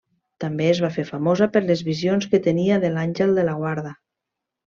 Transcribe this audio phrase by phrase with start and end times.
[0.43, 3.95] També es va fer famosa per les visions que tenia de l'Àngel de la Guarda.